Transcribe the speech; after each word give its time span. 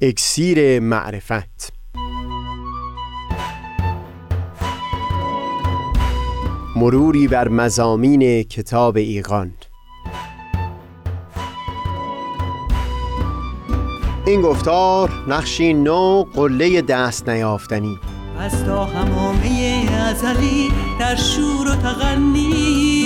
اکسیر 0.00 0.80
معرفت. 0.80 1.72
مروری 6.76 7.28
بر 7.28 7.48
مزامین 7.48 8.42
کتاب 8.42 8.96
ایقان 8.96 9.54
این 14.26 14.40
گفتار 14.40 15.10
نقشی 15.28 15.74
نو 15.74 16.24
قله 16.34 16.82
دست 16.82 17.28
نیافتنی. 17.28 17.98
از 18.38 18.64
تا 18.64 18.84
همامه 18.84 19.88
ازلی 19.92 20.68
در 21.00 21.16
شور 21.16 21.68
و 21.68 21.74
تغنیست 21.74 23.05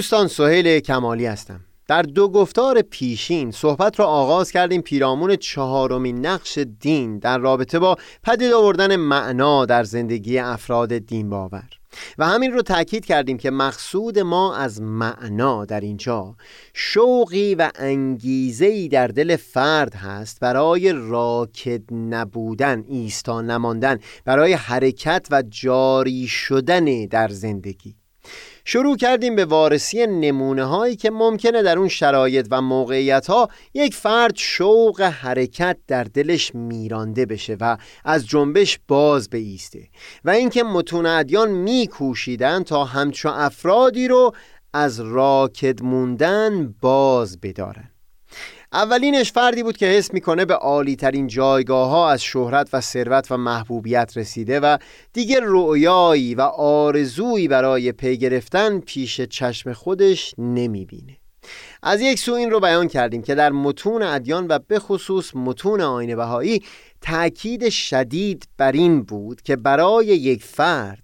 دوستان 0.00 0.28
سهیل 0.28 0.80
کمالی 0.80 1.26
هستم. 1.26 1.60
در 1.88 2.02
دو 2.02 2.28
گفتار 2.28 2.82
پیشین 2.82 3.50
صحبت 3.50 4.00
را 4.00 4.06
آغاز 4.06 4.50
کردیم 4.50 4.80
پیرامون 4.80 5.36
چهارمین 5.36 6.26
نقش 6.26 6.58
دین 6.58 7.18
در 7.18 7.38
رابطه 7.38 7.78
با 7.78 7.96
پدید 8.22 8.52
آوردن 8.52 8.96
معنا 8.96 9.66
در 9.66 9.84
زندگی 9.84 10.38
افراد 10.38 10.98
دین 10.98 11.30
باور. 11.30 11.68
و 12.18 12.26
همین 12.26 12.52
رو 12.52 12.62
تاکید 12.62 13.04
کردیم 13.04 13.38
که 13.38 13.50
مقصود 13.50 14.18
ما 14.18 14.56
از 14.56 14.82
معنا 14.82 15.64
در 15.64 15.80
اینجا 15.80 16.36
شوقی 16.74 17.54
و 17.54 17.70
انگیزه‌ای 17.74 18.88
در 18.88 19.06
دل 19.06 19.36
فرد 19.36 19.94
هست 19.94 20.40
برای 20.40 20.92
راکد 20.92 21.94
نبودن 21.94 22.84
ایستا 22.88 23.42
نماندن 23.42 23.98
برای 24.24 24.52
حرکت 24.52 25.26
و 25.30 25.42
جاری 25.42 26.26
شدن 26.26 27.06
در 27.06 27.28
زندگی. 27.28 27.99
شروع 28.64 28.96
کردیم 28.96 29.36
به 29.36 29.44
وارسی 29.44 30.06
نمونه 30.06 30.64
هایی 30.64 30.96
که 30.96 31.10
ممکنه 31.10 31.62
در 31.62 31.78
اون 31.78 31.88
شرایط 31.88 32.46
و 32.50 32.62
موقعیت 32.62 33.26
ها 33.26 33.48
یک 33.74 33.94
فرد 33.94 34.36
شوق 34.36 35.00
حرکت 35.00 35.76
در 35.86 36.04
دلش 36.04 36.54
میرانده 36.54 37.26
بشه 37.26 37.56
و 37.60 37.76
از 38.04 38.26
جنبش 38.26 38.78
باز 38.88 39.30
بیسته 39.30 39.88
و 40.24 40.30
اینکه 40.30 40.62
متون 40.62 41.06
ادیان 41.06 41.50
میکوشیدن 41.50 42.62
تا 42.62 42.84
همچو 42.84 43.28
افرادی 43.28 44.08
رو 44.08 44.32
از 44.72 45.00
راکد 45.00 45.82
موندن 45.82 46.74
باز 46.80 47.40
بدارن. 47.40 47.89
اولینش 48.72 49.32
فردی 49.32 49.62
بود 49.62 49.76
که 49.76 49.86
حس 49.86 50.14
می‌کنه 50.14 50.44
به 50.44 50.54
عالی 50.54 50.96
ترین 50.96 51.26
جایگاه 51.26 51.90
ها 51.90 52.10
از 52.10 52.22
شهرت 52.22 52.68
و 52.72 52.80
ثروت 52.80 53.32
و 53.32 53.36
محبوبیت 53.36 54.12
رسیده 54.16 54.60
و 54.60 54.78
دیگه 55.12 55.40
رؤیایی 55.42 56.34
و 56.34 56.40
آرزویی 56.40 57.48
برای 57.48 57.92
پی 57.92 58.16
گرفتن 58.16 58.80
پیش 58.80 59.20
چشم 59.20 59.72
خودش 59.72 60.34
نمی‌بینه. 60.38 61.16
از 61.82 62.00
یک 62.00 62.18
سو 62.18 62.32
این 62.32 62.50
رو 62.50 62.60
بیان 62.60 62.88
کردیم 62.88 63.22
که 63.22 63.34
در 63.34 63.50
متون 63.50 64.02
ادیان 64.02 64.46
و 64.48 64.58
به 64.58 64.78
خصوص 64.78 65.30
متون 65.34 65.80
آین 65.80 66.16
بهایی 66.16 66.62
تأکید 67.00 67.68
شدید 67.68 68.48
بر 68.56 68.72
این 68.72 69.02
بود 69.02 69.42
که 69.42 69.56
برای 69.56 70.06
یک 70.06 70.44
فرد 70.44 71.02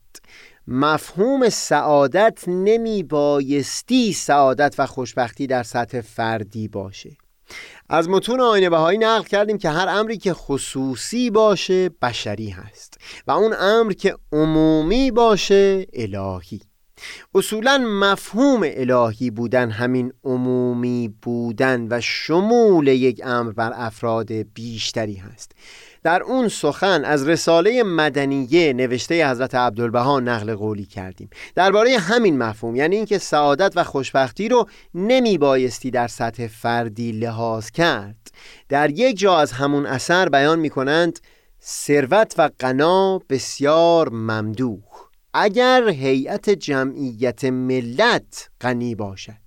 مفهوم 0.68 1.48
سعادت 1.48 2.44
نمی 2.46 3.02
بایستی 3.02 4.12
سعادت 4.12 4.74
و 4.78 4.86
خوشبختی 4.86 5.46
در 5.46 5.62
سطح 5.62 6.00
فردی 6.00 6.68
باشه. 6.68 7.16
از 7.88 8.08
متون 8.08 8.40
آینه 8.40 8.70
بهایی 8.70 8.98
نقل 8.98 9.24
کردیم 9.24 9.58
که 9.58 9.70
هر 9.70 9.88
امری 9.88 10.16
که 10.16 10.34
خصوصی 10.34 11.30
باشه 11.30 11.88
بشری 11.88 12.48
هست 12.48 12.94
و 13.26 13.30
اون 13.30 13.54
امر 13.58 13.92
که 13.92 14.16
عمومی 14.32 15.10
باشه 15.10 15.86
الهی. 15.92 16.60
اصولا 17.34 17.78
مفهوم 17.78 18.60
الهی 18.64 19.30
بودن 19.30 19.70
همین 19.70 20.12
عمومی 20.24 21.14
بودن 21.22 21.86
و 21.90 22.00
شمول 22.00 22.88
یک 22.88 23.20
امر 23.24 23.52
بر 23.52 23.72
افراد 23.74 24.32
بیشتری 24.32 25.14
هست. 25.14 25.52
در 26.06 26.22
اون 26.22 26.48
سخن 26.48 27.04
از 27.04 27.28
رساله 27.28 27.82
مدنیه 27.82 28.72
نوشته 28.72 29.30
حضرت 29.30 29.54
عبدالبها 29.54 30.20
نقل 30.20 30.54
قولی 30.54 30.84
کردیم. 30.84 31.30
درباره 31.54 31.98
همین 31.98 32.38
مفهوم 32.38 32.76
یعنی 32.76 32.96
اینکه 32.96 33.18
سعادت 33.18 33.72
و 33.76 33.84
خوشبختی 33.84 34.48
رو 34.48 34.68
نمی 34.94 35.38
بایستی 35.38 35.90
در 35.90 36.08
سطح 36.08 36.46
فردی 36.46 37.12
لحاظ 37.12 37.70
کرد. 37.70 38.30
در 38.68 38.90
یک 38.90 39.18
جا 39.18 39.38
از 39.38 39.52
همون 39.52 39.86
اثر 39.86 40.28
بیان 40.28 40.58
می 40.58 40.70
کنند 40.70 41.20
ثروت 41.62 42.34
و 42.38 42.50
غنا 42.60 43.18
بسیار 43.18 44.08
ممدوح. 44.08 44.82
اگر 45.34 45.88
هیئت 45.88 46.50
جمعیت 46.50 47.44
ملت 47.44 48.48
غنی 48.60 48.94
باشد. 48.94 49.45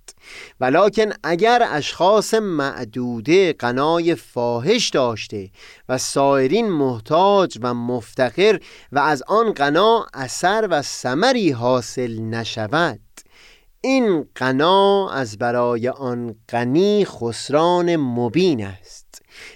ولکن 0.60 1.12
اگر 1.22 1.66
اشخاص 1.70 2.34
معدوده 2.34 3.52
قنای 3.52 4.14
فاحش 4.14 4.88
داشته 4.88 5.50
و 5.88 5.98
سایرین 5.98 6.68
محتاج 6.68 7.58
و 7.62 7.74
مفتقر 7.74 8.58
و 8.92 8.98
از 8.98 9.22
آن 9.26 9.52
قنا 9.52 10.06
اثر 10.14 10.68
و 10.70 10.82
ثمری 10.82 11.50
حاصل 11.50 12.20
نشود 12.20 13.00
این 13.80 14.28
قنا 14.34 15.10
از 15.10 15.38
برای 15.38 15.88
آن 15.88 16.34
غنی 16.48 17.04
خسران 17.04 17.96
مبین 17.96 18.66
است. 18.66 18.99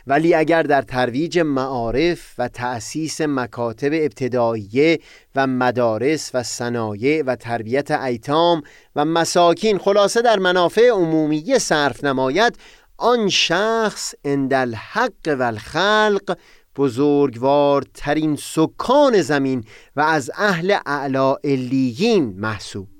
ولی 0.06 0.34
اگر 0.34 0.62
در 0.62 0.82
ترویج 0.82 1.38
معارف 1.38 2.34
و 2.38 2.48
تأسیس 2.48 3.20
مکاتب 3.20 3.90
ابتداییه 3.92 4.98
و 5.36 5.46
مدارس 5.46 6.30
و 6.34 6.42
صنایع 6.42 7.22
و 7.26 7.36
تربیت 7.36 7.90
ایتام 7.90 8.62
و 8.96 9.04
مساکین 9.04 9.78
خلاصه 9.78 10.22
در 10.22 10.38
منافع 10.38 10.88
عمومی 10.88 11.58
صرف 11.58 12.04
نماید 12.04 12.58
آن 12.98 13.28
شخص 13.28 14.14
اندل 14.24 14.74
حق 14.74 15.36
و 15.38 15.42
الخلق 15.42 16.36
بزرگوارترین 16.76 18.36
سکان 18.36 19.22
زمین 19.22 19.64
و 19.96 20.00
از 20.00 20.30
اهل 20.34 20.76
اعلا 20.86 21.34
علیین 21.44 22.34
محسوب. 22.38 22.93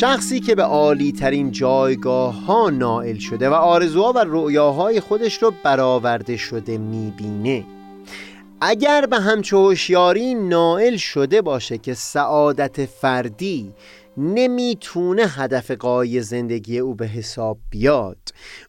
شخصی 0.00 0.40
که 0.40 0.54
به 0.54 0.62
عالی 0.62 1.12
ترین 1.12 1.50
جایگاه 1.50 2.44
ها 2.44 2.70
نائل 2.70 3.18
شده 3.18 3.48
و 3.48 3.52
آرزوها 3.52 4.12
و 4.12 4.24
رؤیاهای 4.26 5.00
خودش 5.00 5.42
رو 5.42 5.52
برآورده 5.64 6.36
شده 6.36 6.78
می‌بینه. 6.78 7.64
اگر 8.60 9.06
به 9.06 9.16
همچه 9.16 9.56
هوشیاری 9.56 10.34
نائل 10.34 10.96
شده 10.96 11.42
باشه 11.42 11.78
که 11.78 11.94
سعادت 11.94 12.86
فردی 12.86 13.72
نمی‌تونه 14.16 15.26
هدف 15.26 15.70
قای 15.70 16.22
زندگی 16.22 16.78
او 16.78 16.94
به 16.94 17.06
حساب 17.06 17.58
بیاد 17.70 18.18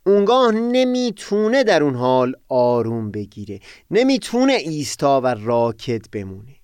اونگاه 0.05 0.51
نمی‌تونه 0.51 1.63
در 1.63 1.83
اون 1.83 1.95
حال 1.95 2.33
آروم 2.49 3.11
بگیره 3.11 3.59
نمی‌تونه 3.91 4.53
ایستا 4.53 5.21
و 5.21 5.27
راکد 5.27 6.01
بمونه. 6.11 6.56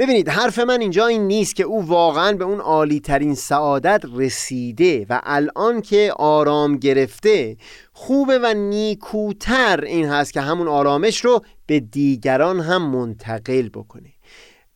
ببینید 0.00 0.28
حرف 0.28 0.58
من 0.58 0.80
اینجا 0.80 1.06
این 1.06 1.26
نیست 1.26 1.56
که 1.56 1.62
او 1.62 1.86
واقعا 1.86 2.32
به 2.32 2.44
اون 2.44 2.60
عالی 2.60 3.00
ترین 3.00 3.34
سعادت 3.34 4.02
رسیده 4.14 5.06
و 5.10 5.20
الان 5.24 5.80
که 5.80 6.12
آرام 6.16 6.76
گرفته 6.76 7.56
خوبه 7.92 8.38
و 8.38 8.54
نیکوتر 8.54 9.80
این 9.80 10.06
هست 10.06 10.32
که 10.32 10.40
همون 10.40 10.68
آرامش 10.68 11.24
رو 11.24 11.40
به 11.66 11.80
دیگران 11.80 12.60
هم 12.60 12.90
منتقل 12.90 13.68
بکنه. 13.68 14.12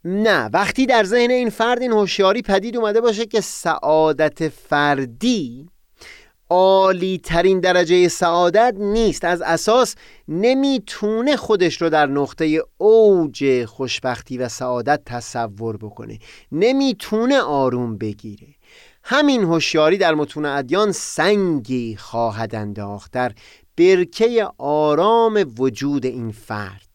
نه 0.04 0.50
وقتی 0.52 0.86
در 0.86 1.04
ذهن 1.04 1.30
این 1.30 1.50
فرد 1.50 1.82
این 1.82 1.92
هوشیاری 1.92 2.42
پدید 2.42 2.76
اومده 2.76 3.00
باشه 3.00 3.26
که 3.26 3.40
سعادت 3.40 4.48
فردی 4.48 5.68
عالی 6.50 7.18
ترین 7.18 7.60
درجه 7.60 8.08
سعادت 8.08 8.74
نیست. 8.78 9.24
از 9.24 9.42
اساس 9.42 9.94
نمی‌تونه 10.28 11.36
خودش 11.36 11.82
رو 11.82 11.90
در 11.90 12.06
نقطه 12.06 12.62
اوج 12.78 13.64
خوشبختی 13.64 14.38
و 14.38 14.48
سعادت 14.48 15.02
تصور 15.06 15.76
بکنه. 15.76 16.18
نمی‌تونه 16.52 17.40
آروم 17.40 17.98
بگیره. 17.98 18.48
همین 19.02 19.42
هوشیاری 19.42 19.98
در 19.98 20.14
متون 20.14 20.44
ادیان 20.44 20.92
سنگی 20.92 21.96
خواهد 21.96 22.54
انداخت. 22.54 23.12
در 23.12 23.32
برکه 23.76 24.48
آرام 24.58 25.52
وجود 25.58 26.06
این 26.06 26.30
فرد. 26.30 26.93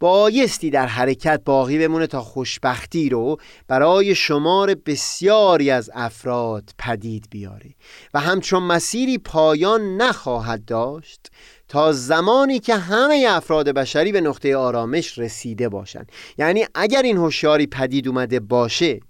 بایستی 0.00 0.70
در 0.70 0.86
حرکت 0.86 1.40
باقی 1.44 1.78
بمونه 1.78 2.06
تا 2.06 2.20
خوشبختی 2.20 3.08
رو 3.08 3.36
برای 3.68 4.14
شمار 4.14 4.74
بسیاری 4.74 5.70
از 5.70 5.90
افراد 5.94 6.70
پدید 6.78 7.26
بیاره 7.30 7.74
و 8.14 8.20
همچون 8.20 8.62
مسیری 8.62 9.18
پایان 9.18 9.96
نخواهد 9.96 10.64
داشت 10.64 11.30
تا 11.68 11.92
زمانی 11.92 12.58
که 12.58 12.76
همه 12.76 13.26
افراد 13.28 13.68
بشری 13.68 14.12
به 14.12 14.20
نقطه 14.20 14.56
آرامش 14.56 15.18
رسیده 15.18 15.68
باشند. 15.68 16.12
یعنی 16.38 16.66
اگر 16.74 17.02
این 17.02 17.16
هوشیاری 17.16 17.66
پدید 17.66 18.08
اومده 18.08 18.40
باشه 18.40 19.00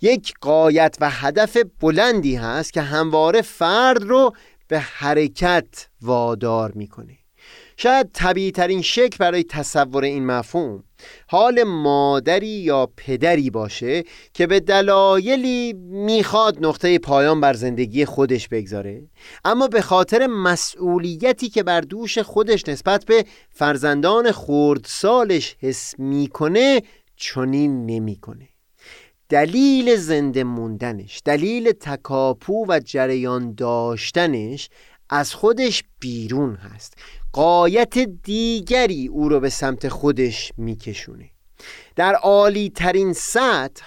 یک 0.00 0.34
قایت 0.40 0.96
و 1.00 1.10
هدف 1.10 1.56
بلندی 1.80 2.36
هست 2.36 2.72
که 2.72 2.80
همواره 2.80 3.42
فرد 3.42 4.02
رو 4.02 4.32
به 4.68 4.78
حرکت 4.78 5.88
وادار 6.02 6.72
می‌کنه. 6.72 7.25
شاید 7.76 8.10
طبیعی 8.12 8.50
ترین 8.50 8.82
شکل 8.82 9.16
برای 9.18 9.44
تصور 9.44 10.04
این 10.04 10.26
مفهوم 10.26 10.84
حال 11.28 11.62
مادری 11.62 12.46
یا 12.46 12.92
پدری 12.96 13.50
باشه 13.50 14.04
که 14.34 14.46
به 14.46 14.60
دلایلی 14.60 15.72
می‌خواد 15.90 16.66
نقطه 16.66 16.98
پایان 16.98 17.40
بر 17.40 17.52
زندگی 17.52 18.04
خودش 18.04 18.48
بگذاره 18.48 19.02
اما 19.44 19.68
به 19.68 19.80
خاطر 19.80 20.26
مسئولیتی 20.26 21.48
که 21.48 21.62
بر 21.62 21.80
دوش 21.80 22.18
خودش 22.18 22.68
نسبت 22.68 23.04
به 23.04 23.24
فرزندان 23.50 24.32
خردسالش 24.32 25.56
حس 25.60 25.98
می‌کنه 25.98 26.82
چنین 27.16 27.86
نمی‌کنه. 27.86 28.48
دلیل 29.28 29.96
زنده 29.96 30.44
موندنش 30.44 31.22
دلیل 31.24 31.72
تکاپو 31.72 32.66
و 32.68 32.80
جریان 32.84 33.54
داشتنش 33.54 34.68
از 35.10 35.34
خودش 35.34 35.84
بیرون 36.00 36.54
هست. 36.54 36.94
قایت 37.36 37.98
دیگری 37.98 39.06
او 39.06 39.28
رو 39.28 39.40
به 39.40 39.48
سمت 39.48 39.88
خودش 39.88 40.52
میکشونه. 40.56 41.30
در 41.96 42.14
عالی 42.14 42.70
ترین 42.70 43.12
سطح 43.12 43.84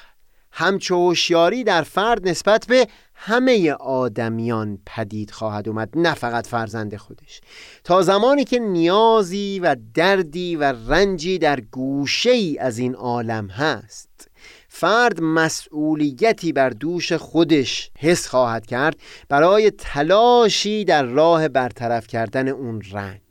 همچو 0.51 0.95
هوشیاری 0.95 1.63
در 1.63 1.81
فرد 1.81 2.27
نسبت 2.27 2.65
به 2.67 2.87
همه 3.13 3.71
آدمیان 3.71 4.79
پدید 4.85 5.31
خواهد 5.31 5.67
اومد 5.67 5.89
نه 5.95 6.13
فقط 6.13 6.47
فرزند 6.47 6.95
خودش. 6.95 7.41
تا 7.83 8.01
زمانی 8.01 8.43
که 8.43 8.59
نیازی 8.59 9.59
و 9.63 9.75
دردی 9.93 10.55
و 10.55 10.63
رنجی 10.63 11.37
در 11.37 11.59
گوشه 11.59 12.29
ای 12.29 12.57
از 12.57 12.77
این 12.77 12.95
عالم 12.95 13.47
هست 13.47 14.29
فرد 14.67 15.21
مسئولیتی 15.21 16.53
بر 16.53 16.69
دوش 16.69 17.13
خودش 17.13 17.91
حس 17.97 18.27
خواهد 18.27 18.65
کرد 18.65 18.95
برای 19.29 19.71
تلاشی 19.71 20.85
در 20.85 21.03
راه 21.03 21.47
برطرف 21.47 22.07
کردن 22.07 22.47
اون 22.47 22.81
رنج. 22.91 23.28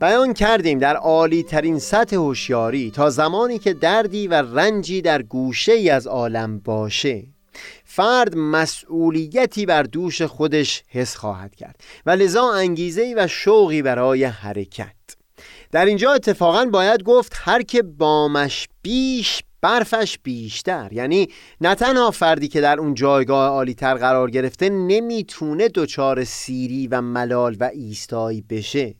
بیان 0.00 0.34
کردیم 0.34 0.78
در 0.78 0.96
عالی 0.96 1.42
ترین 1.42 1.78
سطح 1.78 2.16
هوشیاری 2.16 2.90
تا 2.90 3.10
زمانی 3.10 3.58
که 3.58 3.72
دردی 3.72 4.28
و 4.28 4.34
رنجی 4.34 5.02
در 5.02 5.22
گوشه 5.22 5.72
ای 5.72 5.90
از 5.90 6.06
عالم 6.06 6.58
باشه. 6.58 7.22
فرد 7.84 8.36
مسئولیتی 8.36 9.66
بر 9.66 9.82
دوش 9.82 10.22
خودش 10.22 10.82
حس 10.88 11.16
خواهد 11.16 11.54
کرد 11.54 11.80
و 12.06 12.10
لذا 12.10 12.52
انگیزه 12.52 13.14
و 13.16 13.26
شوقی 13.26 13.82
برای 13.82 14.24
حرکت. 14.24 14.94
در 15.72 15.84
اینجا 15.84 16.12
اتفاقا 16.12 16.64
باید 16.64 17.02
گفت 17.02 17.32
هر 17.36 17.62
که 17.62 17.82
بامش 17.82 18.68
بیش 18.82 19.42
برفش 19.60 20.18
بیشتر. 20.22 20.88
یعنی 20.92 21.28
نه 21.60 21.74
تنها 21.74 22.10
فردی 22.10 22.48
که 22.48 22.60
در 22.60 22.80
اون 22.80 22.94
جایگاه 22.94 23.48
عالی 23.48 23.74
تر 23.74 23.94
قرار 23.94 24.30
گرفته 24.30 24.68
نمی‌تونه 24.68 25.68
دچار 25.68 26.24
سیری 26.24 26.88
و 26.88 27.00
ملال 27.00 27.56
و 27.60 27.70
ایستایی 27.74 28.44
بشه. 28.50 28.99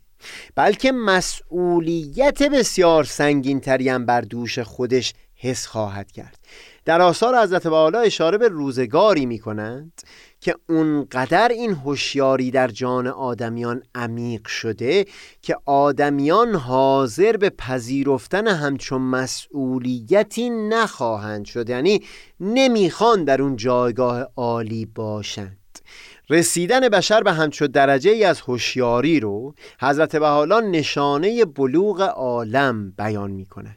بلکه 0.55 0.93
مسئولیت 0.93 2.43
بسیار 2.43 3.05
سنگین 3.05 3.63
هم 3.69 4.07
بر 4.07 4.21
دوش 4.21 4.59
خودش 4.59 5.13
حس 5.35 5.67
خواهد 5.67 6.13
کرد. 6.13 6.39
در 6.85 7.01
آثار 7.01 7.43
حضرت 7.43 7.67
والا 7.67 8.01
اشاره 8.01 8.39
به 8.39 8.49
روزگاری 8.49 9.27
می 9.27 9.39
کنند 9.39 10.03
که 10.41 10.55
اونقدر 10.69 11.49
این 11.49 11.75
هوشیاری 11.75 12.51
در 12.51 12.69
جان 12.69 13.07
آدمیان 13.07 13.83
عمیق 13.95 14.47
شده 14.47 15.07
که 15.43 15.57
آدمیان 15.67 16.55
حاضر 16.55 17.37
به 17.37 17.51
پذیرفتن 17.51 18.49
همچون 18.49 19.03
مسئولیتی 19.03 20.51
نخواهند 20.51 21.45
شد 21.45 21.71
یعنی 21.71 22.03
نمی‌خوان 22.41 23.25
در 23.25 23.43
اون 23.43 23.57
جایگاه 23.57 24.27
عالی 24.37 24.87
باشند. 24.87 25.60
رسیدن 26.31 26.89
بشر 26.89 27.23
به 27.23 27.33
همچو 27.33 27.67
درجه 27.67 28.11
ای 28.11 28.25
از 28.25 28.41
هوشیاری 28.41 29.21
رو 29.21 29.55
حضرت 29.81 30.17
بحالا 30.17 30.61
نشانه 30.61 31.45
بلوغ 31.45 32.01
عالم 32.01 32.91
بیان 32.91 33.31
می 33.31 33.47
کند 33.47 33.77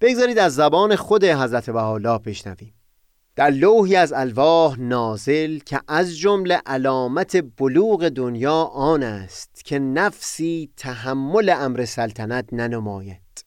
بگذارید 0.00 0.38
از 0.38 0.54
زبان 0.54 0.96
خود 0.96 1.24
حضرت 1.24 1.70
بحالا 1.70 2.18
بشنویم. 2.18 2.74
در 3.36 3.50
لوحی 3.50 3.96
از 3.96 4.12
الواح 4.12 4.80
نازل 4.80 5.58
که 5.58 5.80
از 5.88 6.18
جمله 6.18 6.62
علامت 6.66 7.44
بلوغ 7.56 8.08
دنیا 8.08 8.62
آن 8.62 9.02
است 9.02 9.64
که 9.64 9.78
نفسی 9.78 10.70
تحمل 10.76 11.48
امر 11.48 11.84
سلطنت 11.84 12.52
ننماید. 12.52 13.44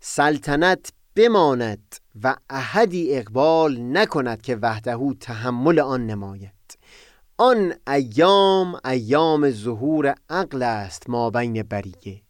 سلطنت 0.00 0.92
بماند 1.16 1.96
و 2.22 2.36
احدی 2.50 3.16
اقبال 3.16 3.80
نکند 3.80 4.42
که 4.42 4.56
وحدهو 4.56 5.14
تحمل 5.14 5.80
آن 5.80 6.06
نماید. 6.06 6.63
آن 7.38 7.74
ایام 7.88 8.80
ایام 8.84 9.50
ظهور 9.50 10.14
عقل 10.30 10.62
است 10.62 11.10
ما 11.10 11.30
بین 11.30 11.62
بریه. 11.62 12.22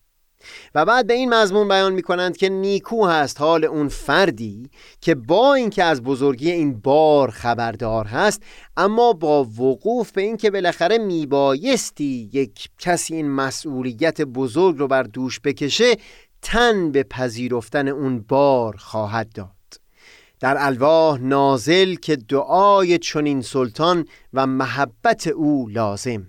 و 0.75 0.85
بعد 0.85 1.07
به 1.07 1.15
این 1.15 1.35
مضمون 1.35 1.69
بیان 1.69 1.93
می 1.93 2.03
کنند 2.03 2.37
که 2.37 2.49
نیکو 2.49 3.07
هست 3.07 3.41
حال 3.41 3.65
اون 3.65 3.89
فردی 3.89 4.71
که 5.01 5.15
با 5.15 5.55
اینکه 5.55 5.85
از 5.85 6.03
بزرگی 6.03 6.51
این 6.51 6.81
بار 6.81 7.31
خبردار 7.31 8.07
هست 8.07 8.43
اما 8.77 9.13
با 9.13 9.45
وقوف 9.45 10.13
به 10.13 10.23
اینکه 10.23 10.51
بالاخره 10.51 10.99
میبایستی 10.99 12.31
یک 12.33 12.69
کسی 12.79 13.15
این 13.15 13.31
مسئولیت 13.31 14.21
بزرگ 14.21 14.79
رو 14.79 14.89
بر 14.89 15.03
دوش 15.03 15.41
بکشه 15.41 15.97
تن 16.43 16.93
به 16.93 17.03
پذیرفتن 17.03 17.89
اون 17.89 18.21
بار 18.29 18.77
خواهد 18.77 19.33
داد. 19.33 19.54
در 20.45 20.57
الواح 20.59 21.21
نازل 21.21 21.95
که 21.95 22.17
دعای 22.17 22.99
چنین 22.99 23.43
سلطان 23.43 24.07
و 24.35 24.47
محبت 24.47 25.27
او 25.27 25.69
لازم. 25.69 26.27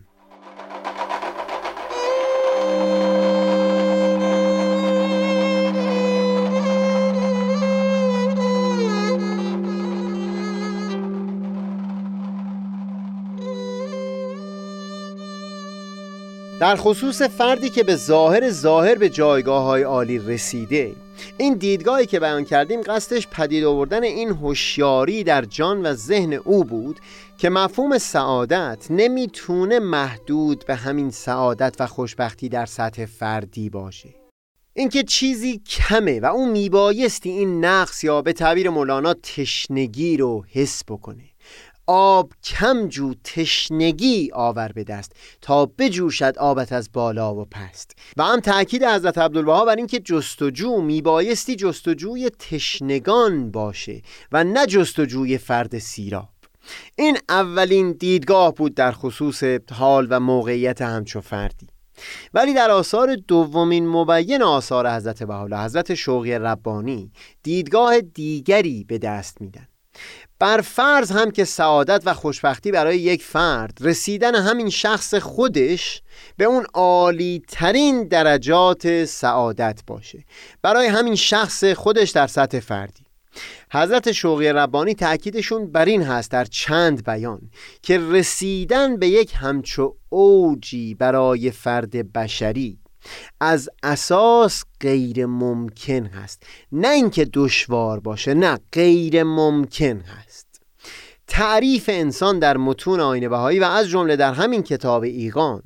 در 16.60 16.76
خصوص 16.76 17.22
فردی 17.22 17.70
که 17.70 17.84
به 17.84 17.96
ظاهر 17.96 18.50
ظاهر 18.50 18.96
به 18.96 19.10
جایگاه 19.10 19.64
های 19.64 19.84
عالی 19.84 20.20
رسیده 20.20 21.05
این 21.38 21.54
دیدگاهی 21.54 22.06
که 22.06 22.20
بیان 22.20 22.46
کردیم 22.46 22.82
قصدش 22.82 23.28
پدید 23.28 23.64
آوردن 23.64 24.04
این 24.04 24.30
هوشیاری 24.30 25.24
در 25.24 25.46
جان 25.46 25.82
و 25.82 25.94
ذهن 25.94 26.34
او 26.34 26.64
بود 26.64 27.00
که 27.38 27.50
مفهوم 27.50 27.98
سعادت 27.98 28.86
نمی‌تونه 28.90 29.80
محدود 29.80 30.64
به 30.68 30.76
همین 30.76 31.12
سعادت 31.12 31.76
و 31.80 31.88
خوشبختی 31.88 32.50
در 32.50 32.66
سطح 32.66 33.06
فردی 33.06 33.70
باشه. 33.70 34.10
اینکه 34.74 35.04
چیزی 35.04 35.62
کمه 35.70 36.20
و 36.20 36.26
اون 36.26 36.50
میبایستی 36.50 37.30
این 37.30 37.66
نقص 37.66 38.04
یا 38.04 38.22
به 38.22 38.34
تعبیر 38.34 38.70
مولانا 38.70 39.14
تشنگی 39.14 40.18
رو 40.18 40.46
حس 40.52 40.84
بکنه. 40.88 41.35
آب 41.88 42.32
کم 42.44 42.88
جو 42.88 43.14
تشنگی 43.24 44.32
آور 44.34 44.72
به 44.72 44.84
دست 44.84 45.12
تا 45.42 45.66
بجوشد 45.66 46.38
آبت 46.38 46.74
از 46.74 46.90
بالا 46.94 47.36
و 47.36 47.46
پست. 47.46 47.92
و 48.18 48.24
هم 48.24 48.40
تاکید 48.40 48.84
حضرت 48.84 49.18
عبدالبها 49.18 49.66
بر 49.66 49.76
اینکه 49.76 50.00
جستجو 50.00 50.82
میبایستی 50.82 51.56
جستجوی 51.56 52.30
تشنگان 52.30 53.52
باشه 53.52 54.02
و 54.32 54.44
نه 54.44 54.66
جستجوی 54.66 55.38
فرد 55.38 55.78
سیراب. 55.78 56.30
این 56.96 57.18
اولین 57.30 57.92
دیدگاه 57.92 58.54
بود 58.54 58.76
در 58.76 58.92
خصوص 58.92 59.44
حال 59.72 60.08
و 60.10 60.20
موقعیت 60.20 60.82
همچو 60.82 61.22
فردی. 61.22 61.68
ولی 62.34 62.54
در 62.54 62.72
آثار 62.72 63.16
دومین 63.16 63.88
مبین 63.88 64.42
آثار 64.42 64.96
حضرت 64.96 65.24
بحالا 65.24 65.64
حضرت 65.66 65.94
شوقی 65.94 66.34
ربانی 66.34 67.12
دیدگاه 67.44 68.02
دیگری 68.02 68.84
به 68.84 68.98
دست 68.98 69.42
میدن. 69.42 69.68
بر 70.40 70.62
فرض 70.62 71.12
هم 71.12 71.32
که 71.32 71.46
سعادت 71.46 72.04
و 72.06 72.14
خوشبختی 72.14 72.72
برای 72.72 73.00
یک 73.00 73.24
فرد 73.24 73.78
رسیدن 73.82 74.36
همین 74.36 74.70
شخص 74.70 75.16
خودش 75.16 76.02
به 76.38 76.46
اون 76.46 76.66
عالی 76.74 77.42
ترین 77.48 78.08
درجات 78.08 79.06
سعادت 79.06 79.82
باشه. 79.88 80.24
برای 80.62 80.88
همین 80.88 81.16
شخص 81.16 81.64
خودش 81.64 82.10
در 82.10 82.28
سطح 82.28 82.60
فردی. 82.60 83.06
حضرت 83.72 84.12
شوقی 84.12 84.48
ربانی 84.48 84.94
تأکیدشون 84.94 85.72
بر 85.72 85.86
این 85.86 86.04
هست 86.04 86.32
در 86.32 86.46
چند 86.46 87.06
بیان 87.06 87.42
که 87.82 88.00
رسیدن 88.00 88.98
به 88.98 89.08
یک 89.08 89.34
همچو 89.36 89.96
اوجی 90.10 90.94
برای 90.96 91.52
فرد 91.52 92.14
بشری 92.14 92.80
از 93.40 93.70
اساس 93.84 94.64
غیر 94.82 95.26
ممکن 95.26 96.06
هست. 96.06 96.44
نه 96.72 96.90
اینکه 96.90 97.30
دشوار 97.34 98.00
باشه 98.00 98.34
نه 98.34 98.60
غیر 98.72 99.24
ممکن 99.24 100.02
هست. 100.02 100.62
تعریف 101.28 101.90
انسان 101.94 102.40
در 102.40 102.58
متون 102.58 103.00
آین 103.00 103.30
بهایی 103.30 103.60
و 103.60 103.64
از 103.64 103.90
جمله 103.90 104.16
در 104.16 104.34
همین 104.34 104.64
کتاب 104.64 105.04
ایقان. 105.04 105.62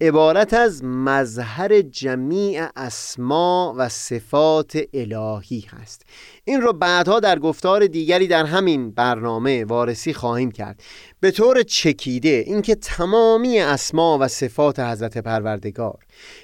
عبارت 0.00 0.54
از 0.54 0.84
مظهر 0.84 1.80
جمیع 1.80 2.66
اسما 2.76 3.74
و 3.78 3.88
صفات 3.88 4.78
الهی 4.94 5.64
هست. 5.68 6.02
این 6.44 6.60
رو 6.60 6.72
بعدها 6.72 7.20
در 7.20 7.38
گفتار 7.38 7.86
دیگری 7.86 8.26
در 8.26 8.44
همین 8.44 8.90
برنامه 8.90 9.64
وارسی 9.64 10.12
خواهیم 10.12 10.50
کرد. 10.50 10.82
به 11.20 11.30
طور 11.30 11.62
چکیده 11.62 12.44
اینکه 12.46 12.74
تمامی 12.74 13.58
اسما 13.58 14.18
و 14.20 14.28
صفات 14.28 14.80
حضرت 14.80 15.18
پروردگار 15.18 15.98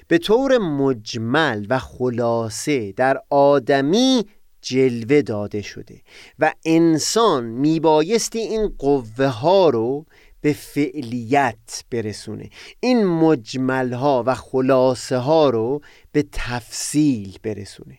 به 0.07 0.17
طور 0.17 0.57
مجمل 0.57 1.65
و 1.69 1.79
خلاصه 1.79 2.91
در 2.91 3.21
آدمی 3.29 4.25
جلوه 4.61 5.21
داده 5.21 5.61
شده 5.61 6.01
و 6.39 6.53
انسان 6.65 7.43
میبایستی 7.43 8.39
این 8.39 8.67
قوه 8.77 9.25
ها 9.25 9.69
رو 9.69 10.05
به 10.41 10.53
فعلیت 10.53 11.83
برسونه. 11.91 12.49
این 12.79 13.05
مجمل 13.05 13.93
ها 13.93 14.23
و 14.25 14.35
خلاصه 14.35 15.17
ها 15.17 15.49
رو 15.49 15.81
به 16.11 16.25
تفصیل 16.31 17.37
برسونه. 17.43 17.97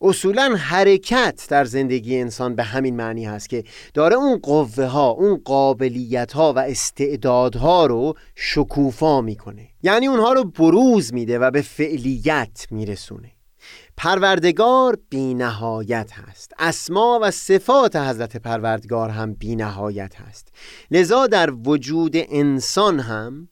اصولا 0.00 0.54
حرکت 0.58 1.46
در 1.48 1.64
زندگی 1.64 2.20
انسان 2.20 2.54
به 2.54 2.62
همین 2.62 2.96
معنی 2.96 3.24
هست 3.24 3.48
که 3.48 3.64
داره 3.94 4.16
اون 4.16 4.38
قوه 4.38 4.84
ها 4.84 5.10
اون 5.10 5.40
قابلیت 5.44 6.32
ها 6.32 6.52
و 6.52 6.58
استعدادها 6.58 7.86
رو 7.86 8.14
شکوفا 8.34 9.20
می‌کنه. 9.20 9.68
یعنی 9.82 10.06
اونها 10.06 10.32
رو 10.32 10.44
بروز 10.44 11.14
میده 11.14 11.38
و 11.38 11.50
به 11.50 11.62
فعلیت 11.62 12.66
میرسونه. 12.70 13.31
پروردگار 14.02 14.98
بی 15.10 15.34
نهایت 15.34 16.12
هست. 16.12 16.52
اسما 16.58 17.18
و 17.22 17.30
صفات 17.30 17.96
حضرت 17.96 18.36
پروردگار 18.36 19.10
هم 19.10 19.34
بی 19.34 19.56
نهایت 19.56 20.20
هست. 20.20 20.48
لذا 20.90 21.26
در 21.26 21.50
وجود 21.50 22.12
انسان 22.14 23.00
هم 23.00 23.48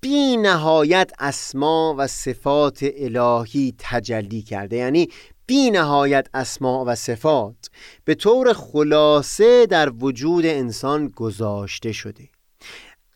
بی 0.00 0.36
نهایت 0.36 1.12
اسما 1.18 1.94
و 1.98 2.06
صفات 2.06 2.78
الهی 2.96 3.74
تجلی 3.78 4.42
کرده. 4.42 4.76
یعنی 4.76 5.08
بی 5.46 5.70
نهایت 5.70 6.26
اسما 6.34 6.84
و 6.86 6.94
صفات 6.94 7.70
به 8.04 8.14
طور 8.14 8.52
خلاصه 8.52 9.66
در 9.66 9.92
وجود 10.00 10.46
انسان 10.46 11.08
گذاشته 11.08 11.92
شده. 11.92 12.28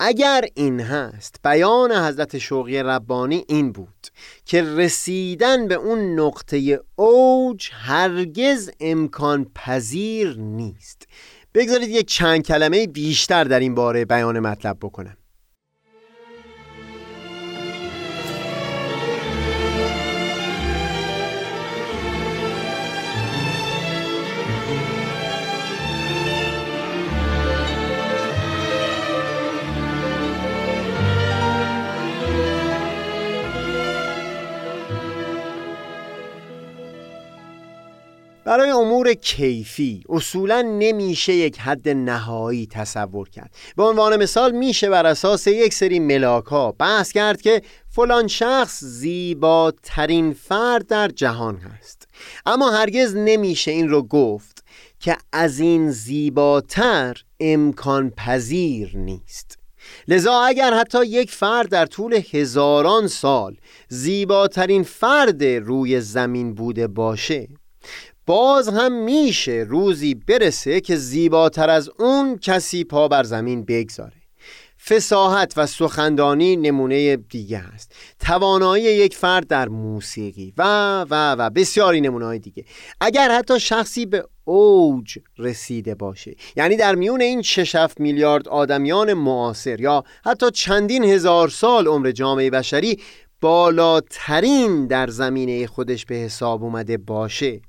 اگر 0.00 0.44
این 0.54 0.80
هست 0.80 1.36
بیان 1.44 1.92
حضرت 1.92 2.38
شوقی 2.38 2.78
ربانی 2.78 3.44
این 3.48 3.72
بود 3.72 4.08
که 4.44 4.62
رسیدن 4.62 5.68
به 5.68 5.74
اون 5.74 6.20
نقطه 6.20 6.80
اوج 6.96 7.70
هرگز 7.72 8.70
امکان 8.80 9.46
پذیر 9.54 10.36
نیست. 10.38 11.08
بگذارید 11.54 11.88
یک 11.88 12.06
چند 12.06 12.42
کلمه 12.42 12.86
بیشتر 12.86 13.44
در 13.44 13.60
این 13.60 13.74
باره 13.74 14.04
بیان 14.04 14.40
مطلب 14.40 14.76
بکنم. 14.80 15.16
برای 38.46 38.70
امور 38.70 39.14
کیفی 39.14 40.02
اصولا 40.08 40.62
نمیشه 40.62 41.32
یک 41.32 41.58
حد 41.58 41.88
نهایی 41.88 42.66
تصور 42.66 43.28
کرد. 43.28 43.54
به 43.76 43.82
عنوان 43.82 44.22
مثال 44.22 44.52
میشه 44.52 44.90
بر 44.90 45.06
اساس 45.06 45.46
یک 45.46 45.74
سری 45.74 45.98
ملاک 45.98 46.44
ها 46.44 46.72
بحث 46.72 47.12
کرد 47.12 47.40
که 47.40 47.62
فلان 47.88 48.26
شخص 48.26 48.84
زیباترین 48.84 50.32
فرد 50.32 50.86
در 50.86 51.08
جهان 51.08 51.56
هست. 51.56 52.08
اما 52.46 52.70
هرگز 52.70 53.16
نمیشه 53.16 53.70
این 53.70 53.88
رو 53.88 54.02
گفت 54.02 54.64
که 55.00 55.16
از 55.32 55.60
این 55.60 55.90
زیباتر 55.90 57.16
امکان 57.40 58.10
پذیر 58.10 58.96
نیست. 58.96 59.58
لذا 60.08 60.40
اگر 60.40 60.74
حتی 60.74 61.06
یک 61.06 61.30
فرد 61.30 61.68
در 61.68 61.86
طول 61.86 62.20
هزاران 62.32 63.06
سال 63.06 63.56
زیباترین 63.88 64.82
فرد 64.82 65.44
روی 65.44 66.00
زمین 66.00 66.54
بوده 66.54 66.86
باشه 66.86 67.48
باز 68.26 68.68
هم 68.68 68.92
میشه 68.92 69.66
روزی 69.68 70.14
برسه 70.14 70.80
که 70.80 70.96
زیباتر 70.96 71.70
از 71.70 71.90
اون 71.98 72.38
کسی 72.38 72.84
پا 72.84 73.08
بر 73.08 73.22
زمین 73.22 73.64
بگذاره. 73.64 74.12
فساحت 74.86 75.52
و 75.56 75.66
سخندانی 75.66 76.56
نمونه 76.56 77.16
دیگه 77.16 77.58
هست. 77.58 77.92
توانایی 78.20 78.84
یک 78.84 79.16
فرد 79.16 79.46
در 79.46 79.68
موسیقی 79.68 80.52
و 80.58 80.62
و 81.10 81.32
و 81.38 81.50
بسیاری 81.50 82.00
نمونه 82.00 82.38
دیگه. 82.38 82.64
اگر 83.00 83.30
حتی 83.30 83.60
شخصی 83.60 84.06
به 84.06 84.24
اوج 84.44 85.18
رسیده 85.38 85.94
باشه 85.94 86.34
یعنی 86.56 86.76
در 86.76 86.94
میون 86.94 87.20
این 87.20 87.42
6 87.42 87.76
میلیارد 87.98 88.48
آدمیان 88.48 89.12
معاصر 89.12 89.80
یا 89.80 90.04
حتی 90.24 90.50
چندین 90.50 91.04
هزار 91.04 91.48
سال 91.48 91.86
عمر 91.86 92.10
جامعه 92.10 92.50
بشری 92.50 92.98
بالاترین 93.40 94.86
در 94.86 95.08
زمینه 95.08 95.66
خودش 95.66 96.04
به 96.04 96.14
حساب 96.14 96.62
اومده 96.64 96.96
باشه. 96.96 97.60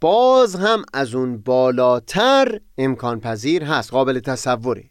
باز 0.00 0.54
هم 0.54 0.84
از 0.92 1.14
اون 1.14 1.38
بالاتر 1.38 2.60
امکان 2.78 3.20
پذیر 3.20 3.64
هست 3.64 3.90
قابل 3.90 4.20
تصوره. 4.20 4.84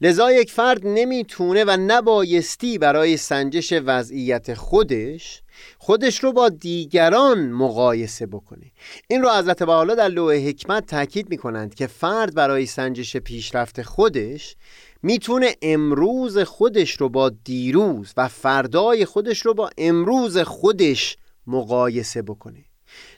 لذا 0.00 0.32
یک 0.32 0.52
فرد 0.52 0.80
نمی‌تونه 0.84 1.64
و 1.64 1.76
نبایستی 1.80 2.78
برای 2.78 3.16
سنجش 3.16 3.72
وضعیت 3.84 4.54
خودش 4.54 5.42
خودش 5.78 6.24
رو 6.24 6.32
با 6.32 6.48
دیگران 6.48 7.50
مقایسه 7.50 8.26
بکنه. 8.26 8.72
این 9.08 9.22
رو 9.22 9.30
حضرت 9.30 9.62
حالا 9.62 9.94
در 9.94 10.08
لوح 10.08 10.34
حکمت 10.34 10.86
تاکید 10.86 11.30
می‌کنند 11.30 11.74
که 11.74 11.86
فرد 11.86 12.34
برای 12.34 12.66
سنجش 12.66 13.16
پیشرفت 13.16 13.82
خودش 13.82 14.56
می‌تونه 15.02 15.56
امروز 15.62 16.38
خودش 16.38 16.90
رو 16.92 17.08
با 17.08 17.28
دیروز 17.44 18.12
و 18.16 18.28
فردای 18.28 19.04
خودش 19.04 19.46
رو 19.46 19.54
با 19.54 19.70
امروز 19.78 20.38
خودش 20.38 21.16
مقایسه 21.46 22.22
بکنه. 22.22 22.69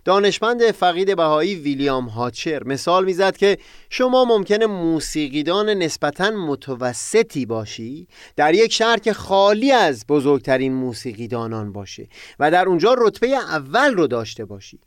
دانشمند 0.04 0.70
فقید 0.70 1.16
بهایی 1.16 1.54
ویلیام 1.54 2.06
هاچر 2.06 2.64
مثال 2.64 3.04
می‌زد 3.04 3.36
که 3.36 3.58
شما 3.90 4.24
ممکنه 4.24 4.66
موسیقیدان 4.66 5.68
نسبتا 5.68 6.30
متوسطی 6.30 7.46
باشی 7.46 8.08
در 8.36 8.54
یک 8.54 8.72
شهر 8.72 8.96
که 8.96 9.12
خالی 9.12 9.72
از 9.72 10.06
بزرگترین 10.06 10.72
موسیقیدانان 10.72 11.72
باشه 11.72 12.08
و 12.40 12.50
در 12.50 12.68
اونجا 12.68 12.94
رتبه 12.98 13.28
اول 13.28 13.94
رو 13.94 14.06
داشته 14.06 14.44
باشی. 14.44 14.80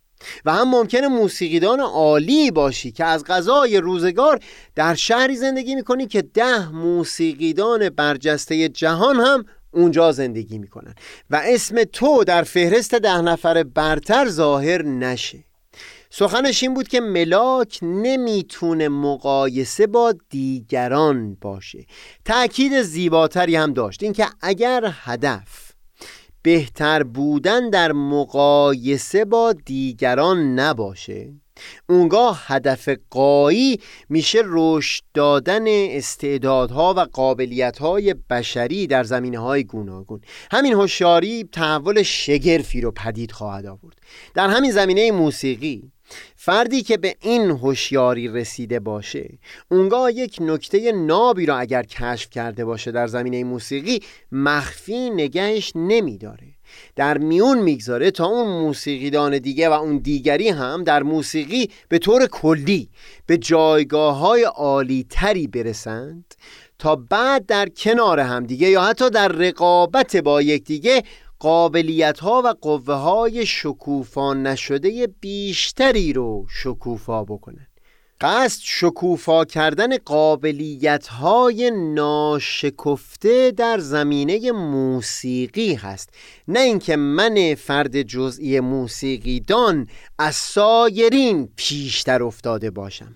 و 0.45 0.53
هم 0.53 0.69
ممکنه 0.69 1.07
موسیقیدان 1.07 1.79
عالی 1.79 2.51
باشی 2.51 2.91
که 2.91 3.05
از 3.05 3.23
غذای 3.23 3.77
روزگار 3.77 4.39
در 4.75 4.95
شهری 4.95 5.35
زندگی 5.35 5.75
می‌کنی 5.75 6.07
که 6.07 6.21
ده 6.21 6.71
موسیقیدان 6.71 7.89
برجسته 7.89 8.69
جهان 8.69 9.15
هم 9.15 9.45
اونجا 9.75 10.11
زندگی 10.11 10.57
می‌کنن. 10.57 10.95
و 11.29 11.41
اسم 11.45 11.83
تو 11.83 12.23
در 12.23 12.43
فهرست 12.43 12.95
ده 12.95 13.21
نفر 13.21 13.63
برتر 13.63 14.29
ظاهر 14.29 14.83
نشه. 14.83 15.43
سخنش 16.09 16.63
این 16.63 16.73
بود 16.73 16.87
که 16.87 17.01
ملاک 17.01 17.79
نمی‌تونه 17.81 18.89
مقایسه 18.89 19.87
با 19.87 20.13
دیگران 20.29 21.37
باشه. 21.41 21.85
تأکید 22.25 22.81
زیباتری 22.81 23.55
هم 23.55 23.73
داشت. 23.73 24.03
اینکه 24.03 24.25
اگر 24.41 24.93
هدف 25.03 25.71
بهتر 26.41 27.03
بودن 27.03 27.69
در 27.69 27.91
مقایسه 27.91 29.25
با 29.25 29.53
دیگران 29.65 30.59
نباشه 30.59 31.33
اونگاه 31.89 32.43
هدف 32.45 32.89
قایی 33.09 33.79
میشه 34.09 34.41
رشد 34.43 35.03
دادن 35.13 35.65
استعدادها 35.67 36.93
و 36.97 36.99
قابلیتهای 36.99 38.15
بشری 38.29 38.87
در 38.87 39.03
زمینه 39.03 39.39
های 39.39 39.63
گوناگون. 39.63 40.21
همین 40.51 40.73
هوشیاری 40.73 41.43
تحول 41.51 42.03
شگرفی 42.03 42.81
رو 42.81 42.91
پدید 42.91 43.31
خواهد 43.31 43.65
آورد. 43.65 43.97
در 44.33 44.49
همین 44.49 44.71
زمینه 44.71 45.11
موسیقی 45.11 45.91
فردی 46.35 46.81
که 46.81 46.97
به 46.97 47.15
این 47.21 47.51
هوشیاری 47.51 48.27
رسیده 48.27 48.79
باشه 48.79 49.39
اونگاه 49.71 50.11
یک 50.11 50.37
نکته 50.41 50.91
نابی 50.91 51.45
را 51.45 51.57
اگر 51.57 51.83
کشف 51.83 52.29
کرده 52.29 52.65
باشه 52.65 52.91
در 52.91 53.07
زمینه 53.07 53.43
موسیقی 53.43 53.99
مخفی 54.31 55.09
نگهش 55.09 55.71
نمیداره. 55.75 56.54
در 56.95 57.17
میون 57.17 57.59
می‌گذاره 57.59 58.11
تا 58.11 58.25
اون 58.25 58.61
موسیقیدان 58.61 59.39
دیگه 59.39 59.69
و 59.69 59.71
اون 59.71 59.97
دیگری 59.97 60.49
هم 60.49 60.83
در 60.83 61.03
موسیقی 61.03 61.69
به 61.89 61.99
طور 61.99 62.27
کلی 62.27 62.89
به 63.25 63.37
جایگاه 63.37 64.17
های 64.17 64.43
عالی 64.43 65.05
تری 65.09 65.47
برسند 65.47 66.35
تا 66.79 66.95
بعد 66.95 67.45
در 67.45 67.69
کنار 67.69 68.19
هم 68.19 68.45
دیگه 68.45 68.69
یا 68.69 68.81
حتی 68.81 69.09
در 69.09 69.27
رقابت 69.27 70.15
با 70.15 70.41
یکدیگه 70.41 71.03
قابلیت 71.39 72.19
ها 72.19 72.41
و 72.45 72.53
قوه 72.61 72.93
های 72.93 73.45
شکوفا 73.45 74.33
نشده 74.33 75.07
بیشتری 75.19 76.13
رو 76.13 76.45
شکوفا 76.49 77.23
بکنن 77.23 77.67
قصد 78.21 78.61
شکوفا 78.63 79.45
کردن 79.45 79.97
قابلیت 79.97 81.07
های 81.07 81.71
ناشکفته 81.71 83.51
در 83.51 83.77
زمینه 83.79 84.51
موسیقی 84.51 85.73
هست. 85.73 86.09
نه 86.47 86.59
اینکه 86.59 86.95
من 86.95 87.55
فرد 87.55 88.01
جزئی 88.01 88.59
موسیقی 88.59 89.39
دان 89.39 89.87
از 90.19 90.35
سایرین 90.35 91.49
پیشتر 91.55 92.23
افتاده 92.23 92.71
باشم. 92.71 93.15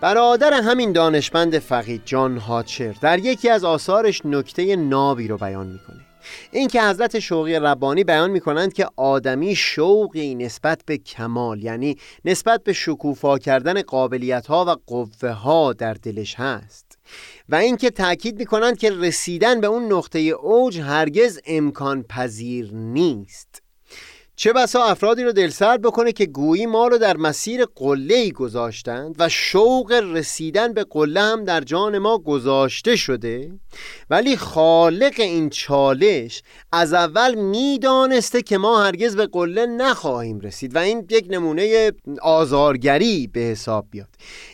برادر 0.00 0.54
همین 0.54 0.92
دانشمند 0.92 1.58
فقید 1.58 2.02
جان 2.04 2.36
هاچر 2.36 2.92
در 3.00 3.18
یکی 3.18 3.48
از 3.48 3.64
آثارش 3.64 4.26
نکته 4.26 4.76
نابی 4.76 5.28
رو 5.28 5.36
بیان 5.36 5.66
می‌کنه. 5.66 6.00
اینکه 6.52 6.82
حضرت 6.82 7.18
شوقی 7.18 7.54
ربانی 7.54 8.04
بیان 8.04 8.30
می‌کنند 8.30 8.72
که 8.72 8.86
آدمی 8.96 9.56
شوقی 9.56 10.34
نسبت 10.34 10.80
به 10.86 10.98
کمال 10.98 11.62
یعنی 11.62 11.96
نسبت 12.24 12.64
به 12.64 12.72
شکوفا 12.72 13.38
کردن 13.38 13.82
قابلیت 13.82 14.46
ها 14.46 14.64
و 14.64 14.76
قوه 14.86 15.30
ها 15.30 15.72
در 15.72 15.94
دلش 15.94 16.34
هست. 16.34 16.98
و 17.48 17.54
اینکه 17.54 17.90
تاکید 17.90 18.38
می‌کنند 18.38 18.78
که 18.78 18.90
رسیدن 18.90 19.60
به 19.60 19.66
اون 19.66 19.92
نقطه 19.92 20.18
اوج 20.18 20.78
هرگز 20.78 21.40
امکان 21.46 22.02
پذیر 22.02 22.70
نیست. 22.72 23.59
چه 24.40 24.52
بسا 24.52 24.84
افرادی 24.84 25.24
رو 25.24 25.32
دلسرد 25.32 25.82
بکنه 25.82 26.12
که 26.12 26.26
گویی 26.26 26.66
ما 26.66 26.86
رو 26.86 26.98
در 26.98 27.16
مسیر 27.16 27.64
قله 27.64 28.14
ای 28.14 28.32
گذاشتند 28.32 29.14
و 29.18 29.28
شوق 29.28 29.92
رسیدن 29.92 30.72
به 30.72 30.84
قله 30.90 31.20
هم 31.20 31.44
در 31.44 31.60
جان 31.60 31.98
ما 31.98 32.18
گذاشته 32.18 32.96
شده. 32.96 33.50
ولی 34.10 34.36
خالق 34.36 35.14
این 35.18 35.50
چالش 35.50 36.42
از 36.72 36.92
اول 36.92 37.34
می‌دانسته 37.34 38.42
که 38.42 38.58
ما 38.58 38.84
هرگز 38.84 39.16
به 39.16 39.26
قله 39.26 39.66
نخواهیم 39.66 40.40
رسید 40.40 40.76
و 40.76 40.78
این 40.78 41.06
یک 41.10 41.26
نمونه 41.30 41.92
آزارگری 42.22 43.26
به 43.26 43.40
حساب 43.40 43.86
بیاد. 43.90 44.08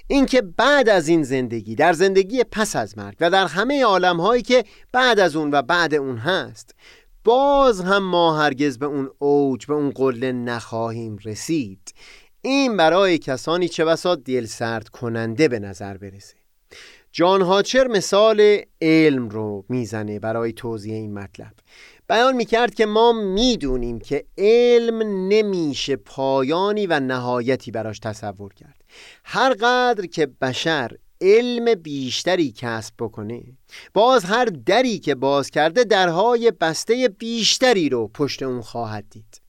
اینکه 0.08 0.42
بعد 0.42 0.88
از 0.88 1.08
این 1.08 1.22
زندگی 1.22 1.74
در 1.74 1.92
زندگی 1.92 2.44
پس 2.44 2.76
از 2.76 2.98
مرگ 2.98 3.16
و 3.20 3.30
در 3.30 3.46
همه 3.46 3.84
عالم 3.84 4.20
هایی 4.20 4.42
که 4.42 4.64
بعد 4.92 5.20
از 5.20 5.36
اون 5.36 5.50
و 5.50 5.62
بعد 5.62 5.94
اون 5.94 6.16
هست 6.16 6.74
باز 7.26 7.80
هم 7.80 8.02
ما 8.02 8.38
هرگز 8.38 8.78
به 8.78 8.86
اون 8.86 9.10
اوج 9.18 9.66
به 9.66 9.74
اون 9.74 9.90
قله 9.90 10.32
نخواهیم 10.32 11.18
رسید. 11.24 11.94
این 12.42 12.76
برای 12.76 13.18
کسانی 13.18 13.68
چه 13.68 13.84
بسا 13.84 14.14
دل 14.14 14.44
سرد 14.46 14.88
کننده 14.88 15.48
به 15.48 15.58
نظر 15.58 15.96
برسه. 15.96 16.34
جان 17.12 17.42
هاچر 17.42 17.86
مثال 17.86 18.60
علم 18.80 19.28
رو 19.28 19.64
می‌زنه 19.68 20.18
برای 20.18 20.52
توضیح 20.52 20.94
این 20.94 21.14
مطلب. 21.14 21.52
بیان 22.08 22.36
می‌کرد 22.36 22.74
که 22.74 22.86
ما 22.86 23.12
می‌دونیم 23.12 23.98
که 23.98 24.24
علم 24.38 25.02
نمیشه 25.28 25.96
پایانی 25.96 26.86
و 26.86 27.00
نهایتی 27.00 27.70
براش 27.70 27.98
تصور 27.98 28.54
کرد. 28.54 28.84
هر 29.24 29.54
قدر 29.54 30.06
که 30.06 30.26
بشر 30.26 30.96
علم 31.20 31.74
بیشتری 31.74 32.52
کسب 32.56 32.94
بکنه. 32.98 33.42
باز 33.94 34.24
هر 34.24 34.44
دری 34.44 34.98
که 34.98 35.14
باز 35.14 35.50
کرده 35.50 35.84
درهای 35.84 36.50
بسته 36.50 37.08
بیشتری 37.18 37.88
رو 37.88 38.08
پشت 38.08 38.42
اون 38.42 38.60
خواهد 38.60 39.04
دید. 39.10 39.40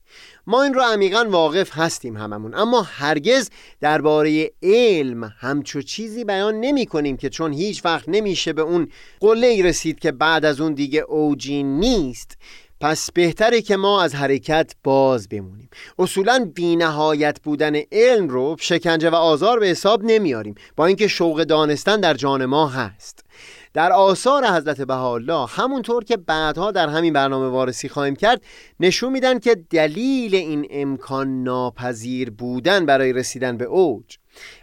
ما 0.46 0.62
این 0.62 0.74
رو 0.74 0.82
عمیقا 0.82 1.26
واقف 1.30 1.70
هستیم 1.72 2.16
هممون 2.16 2.54
اما 2.54 2.82
هرگز 2.82 3.50
درباره 3.80 4.50
علم 4.62 5.34
همچو 5.38 5.82
چیزی 5.82 6.24
بیان 6.24 6.54
نمی 6.60 6.86
کنیم 6.86 7.16
که 7.16 7.28
چون 7.28 7.52
هیچ 7.52 7.84
وقت 7.84 8.08
نمیشه 8.08 8.52
به 8.52 8.62
اون 8.62 8.88
قله 9.20 9.62
رسید 9.62 9.98
که 9.98 10.12
بعد 10.12 10.44
از 10.44 10.60
اون 10.60 10.74
دیگه 10.74 11.00
اوجی 11.00 11.62
نیست. 11.62 12.36
پس 12.80 13.10
بهتره 13.10 13.62
که 13.62 13.76
ما 13.76 14.02
از 14.02 14.14
حرکت 14.14 14.72
باز 14.84 15.28
بمونیم. 15.28 15.70
اصولا 15.98 16.50
بینهایت 16.54 17.40
بودن 17.42 17.72
علم 17.92 18.28
رو 18.28 18.56
شکنجه 18.60 19.10
و 19.10 19.14
آزار 19.14 19.60
به 19.60 19.66
حساب 19.66 20.04
نمیاریم. 20.04 20.54
با 20.76 20.86
اینکه 20.86 21.08
شوق 21.08 21.44
دانستن 21.44 22.00
در 22.00 22.14
جان 22.14 22.44
ما 22.44 22.68
هست. 22.68 23.24
در 23.74 23.92
آثار 23.92 24.46
حضرت 24.46 24.80
بهاءالله 24.80 25.46
همونطور 25.46 26.04
که 26.04 26.16
بعدها 26.16 26.70
در 26.70 26.88
همین 26.88 27.12
برنامه 27.12 27.48
وارسی 27.48 27.88
خواهیم 27.88 28.16
کرد 28.16 28.42
نشون 28.80 29.12
میدن 29.12 29.38
که 29.38 29.54
دلیل 29.70 30.34
این 30.34 30.66
امکان 30.70 31.42
ناپذیر 31.42 32.30
بودن 32.30 32.86
برای 32.86 33.12
رسیدن 33.12 33.56
به 33.56 33.64
اوج. 33.64 34.16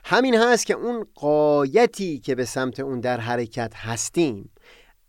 همین 0.05 0.35
هست 0.35 0.65
که 0.65 0.73
اون 0.73 1.05
قایتی 1.15 2.19
که 2.19 2.35
به 2.35 2.45
سمت 2.45 2.79
اون 2.79 2.99
در 2.99 3.19
حرکت 3.19 3.73
هستیم 3.75 4.49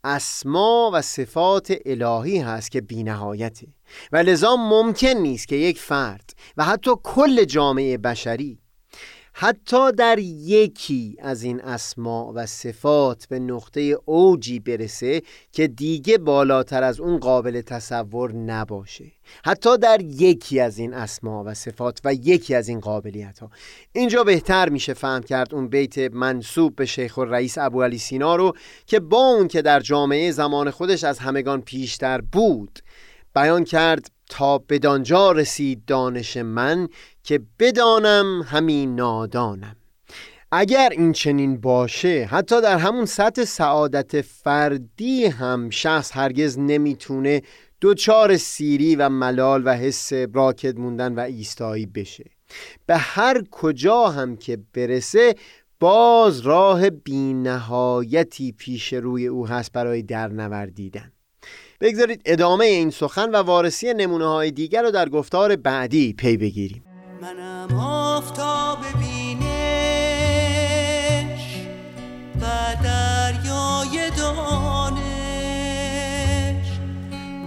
اسما 0.03 0.91
و 0.93 1.01
صفات 1.01 1.73
الهی 1.85 2.37
هست 2.39 2.71
که 2.71 2.81
بینهایته. 2.81 3.67
و 4.11 4.17
لذا 4.17 4.55
ممکن 4.55 5.07
نیست 5.07 5.47
که 5.47 5.55
یک 5.55 5.79
فرد 5.79 6.33
و 6.57 6.63
حتی 6.63 6.91
کل 7.03 7.43
جامعه 7.43 7.97
بشری 7.97 8.59
حتی 9.39 9.91
در 9.91 10.19
یکی 10.19 11.17
از 11.21 11.43
این 11.43 11.61
اسما 11.61 12.31
و 12.35 12.45
صفات 12.45 13.25
به 13.29 13.39
نقطه 13.39 13.97
اوجی 14.05 14.59
برسه 14.59 15.21
که 15.51 15.67
دیگه 15.67 16.17
بالاتر 16.17 16.83
از 16.83 16.99
اون 16.99 17.17
قابل 17.17 17.61
تصور 17.61 18.33
نباشه. 18.33 19.05
حتی 19.45 19.77
در 19.77 20.01
یکی 20.01 20.59
از 20.59 20.77
این 20.77 20.93
اسما 20.93 21.43
و 21.43 21.53
صفات 21.53 22.01
و 22.03 22.13
یکی 22.13 22.55
از 22.55 22.67
این 22.69 22.79
قابلیت 22.79 23.39
ها 23.39 23.51
اینجا 23.93 24.23
بهتر 24.23 24.69
میشه 24.69 24.93
فهم 24.93 25.23
کرد 25.23 25.55
اون 25.55 25.67
بیت 25.67 25.97
منصوب 25.97 26.75
به 26.75 26.85
شیخ 26.85 27.17
و 27.17 27.23
رئیس 27.25 27.57
ابو 27.57 27.83
علی 27.83 27.97
سینا 27.97 28.35
رو 28.35 28.53
که 28.85 28.99
با 28.99 29.17
اون 29.17 29.47
که 29.47 29.61
در 29.61 29.79
جامعه 29.79 30.31
زمان 30.31 30.71
خودش 30.71 31.03
از 31.03 31.19
همگان 31.19 31.61
پیشتر 31.61 32.21
بود 32.21 32.79
بیان 33.35 33.63
کرد 33.63 34.16
تا 34.29 34.57
بدانجا 34.57 35.31
رسید 35.31 35.85
دانش 35.85 36.37
من 36.37 36.87
که 37.23 37.41
بدانم 37.59 38.41
همین 38.41 38.95
نادانم. 38.95 39.75
اگر 40.51 40.89
این 40.91 41.11
چنین 41.11 41.61
باشه 41.61 42.27
حتی 42.31 42.61
در 42.61 42.77
همون 42.77 43.05
سطح 43.05 43.43
سعادت 43.43 44.21
فردی 44.21 45.25
هم 45.25 45.69
شخص 45.69 46.11
هرگز 46.13 46.59
نمی‌تونه 46.59 47.41
دوچار 47.81 48.37
سیری 48.37 48.95
و 48.95 49.09
ملال 49.09 49.61
و 49.65 49.73
حس 49.73 50.13
راکت 50.13 50.77
موندن 50.77 51.15
و 51.15 51.19
ایستایی 51.19 51.85
بشه. 51.85 52.25
به 52.85 52.97
هر 52.97 53.43
کجا 53.51 54.07
هم 54.07 54.35
که 54.35 54.57
برسه 54.73 55.35
باز 55.79 56.39
راه 56.39 56.89
بینهایتی 56.89 58.51
پیش 58.51 58.93
روی 58.93 59.27
او 59.27 59.47
هست 59.47 59.71
برای 59.71 60.01
درنوردیدن 60.01 61.11
بگذارید 61.81 62.21
ادامه 62.25 62.65
این 62.65 62.89
سخن 62.89 63.29
و 63.29 63.35
وارسی 63.35 63.93
نمونه 63.93 64.27
های 64.27 64.51
دیگر 64.51 64.81
رو 64.81 64.91
در 64.91 65.09
گفتار 65.09 65.55
بعدی 65.55 66.13
پی 66.13 66.37
بگیریم. 66.37 66.83
منم 67.21 67.79
آفتاب 67.79 68.77
بینش 68.99 69.47
و 72.41 72.45
دریای 72.83 74.09
دانش. 74.17 75.01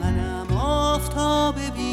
منم 0.00 0.56
آفتاب 0.56 1.54
بینش. 1.54 1.89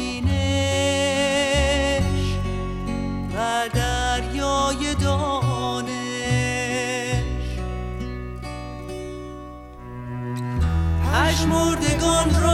پژمردگان 11.38 12.42
را 12.42 12.47